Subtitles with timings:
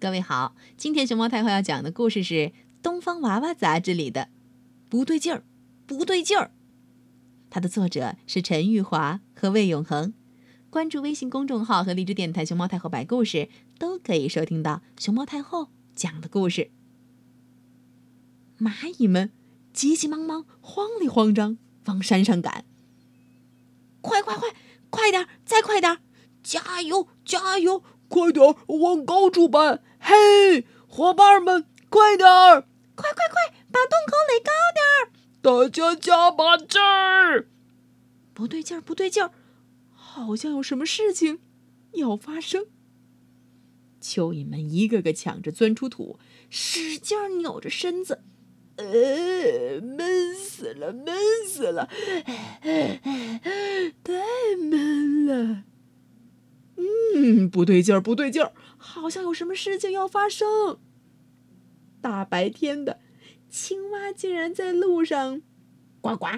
[0.00, 2.34] 各位好，今天熊猫太后要讲的故事是
[2.80, 4.22] 《东方娃娃》杂志里的
[4.88, 5.42] 《不对劲儿，
[5.88, 6.44] 不对劲儿》。
[7.50, 10.14] 它的作者是陈玉华和魏永恒。
[10.70, 16.70] 关注微信公众号和荔枝电台“熊猫太后”摆故事，都可以收听到熊猫太后讲的故事。
[18.60, 19.32] 蚂蚁们
[19.72, 22.64] 急急忙忙、慌里慌张往山上赶。
[24.00, 24.54] 快快快，
[24.90, 25.98] 快点，再快点！
[26.44, 27.82] 加油，加油！
[28.08, 29.82] 快点往高处搬！
[30.00, 32.66] 嘿，伙伴们，快点儿！
[32.94, 35.12] 快快快，把洞口垒高点儿！
[35.40, 37.48] 大家加把劲儿！
[38.34, 39.32] 不对劲儿，不对劲儿，
[39.92, 41.40] 好像有什么事情
[41.92, 42.66] 要发生。
[44.00, 48.22] 蚯蚓们一个个抢着钻出土，使劲扭着身子。
[48.76, 51.16] 呃，闷死了，闷
[51.48, 51.88] 死了，
[54.04, 55.64] 太闷了。
[57.48, 60.78] 嗯，不对劲儿，不对劲儿，好像有什么事情要发生。
[62.00, 63.00] 大白天的，
[63.48, 65.42] 青蛙竟然在路上
[66.00, 66.28] 呱呱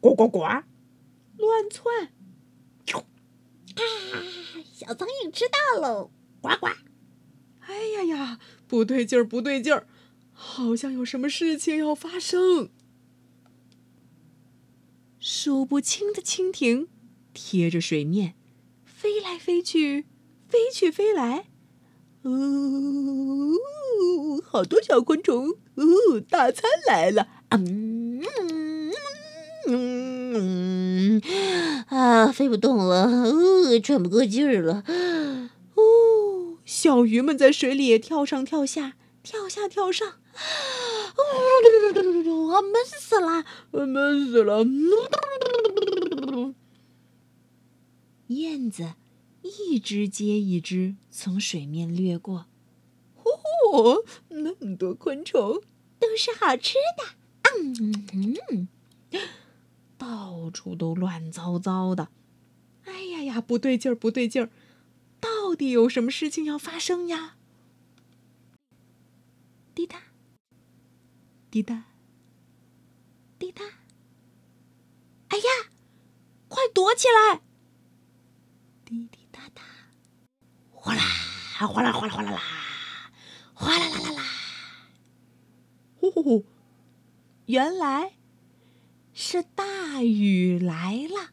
[0.00, 2.12] 呱呱呱乱窜。
[3.76, 3.82] 啊，
[4.72, 6.10] 小苍蝇吃到喽！
[6.40, 6.66] 呱呱！
[7.60, 9.86] 哎呀呀，不对劲儿，不对劲儿，
[10.32, 12.70] 好像有什么事情要发生。
[15.18, 16.88] 数不清的蜻蜓
[17.32, 18.34] 贴着水面。
[18.84, 20.04] 飞来飞去，
[20.50, 21.46] 飞去飞来，
[22.22, 22.32] 哦，
[24.44, 25.84] 好多小昆虫，哦，
[26.28, 28.20] 大餐来了，嗯
[29.68, 31.22] 嗯
[31.86, 34.82] 啊，飞不动了，哦，喘不过劲儿了，
[35.74, 40.16] 哦，小鱼们在水里跳上跳下，跳下跳上，啊，
[42.60, 44.66] 闷死了，闷死了。
[48.26, 48.92] 燕子
[49.42, 52.46] 一只接一只从水面掠过，
[53.16, 55.60] 嚯，那么多昆虫，
[55.98, 57.16] 都是好吃的。
[57.62, 58.06] 嗯
[58.50, 58.68] 嗯，
[59.98, 62.08] 到处都乱糟糟的。
[62.84, 64.50] 哎呀呀，不对劲儿，不对劲儿，
[65.20, 67.36] 到底有什么事情要发生呀？
[69.74, 70.02] 滴答，
[71.50, 71.84] 滴答，
[73.38, 73.64] 滴答。
[75.28, 75.70] 哎呀，
[76.48, 77.40] 快躲起来！
[78.84, 79.62] 滴滴答答，
[80.72, 81.02] 哗啦
[81.66, 82.42] 哗啦哗啦哗啦啦，
[83.54, 84.22] 哗啦啦啦啦！
[85.96, 86.44] 呼呼呼，
[87.46, 88.14] 原来
[89.12, 91.32] 是大雨来了。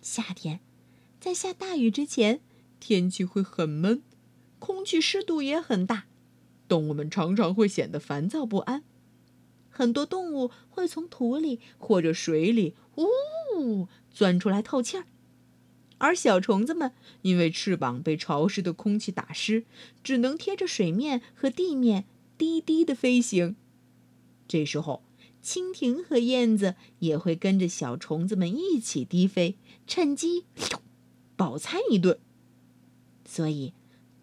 [0.00, 0.60] 夏天，
[1.20, 2.40] 在下大雨之前，
[2.80, 4.02] 天气会很闷，
[4.58, 6.06] 空气湿度也很大，
[6.66, 8.82] 动物们常常会显得烦躁不安。
[9.68, 15.04] 很多动物会从土里或者水里呜钻出来透气儿。
[16.00, 19.64] 而小虫子们因为翅膀被潮湿的空气打湿，
[20.02, 22.06] 只能贴着水面和地面
[22.38, 23.54] 低低的飞行。
[24.48, 25.02] 这时候，
[25.44, 29.56] 蜻蜓和燕子也会跟着小虫子们一起低飞，
[29.86, 30.44] 趁机
[31.36, 32.18] 饱餐一顿。
[33.26, 33.74] 所以，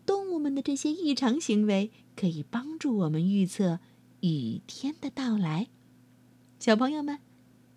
[0.04, 3.80] 动物们的这些异常行为可以帮助我们预测
[4.22, 5.68] 雨天的到来。
[6.60, 7.20] 小朋友们，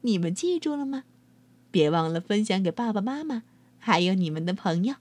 [0.01, 1.05] 你们记住了吗？
[1.71, 3.45] 别忘了分享给爸爸妈妈。
[3.81, 4.95] 还有你们的朋友。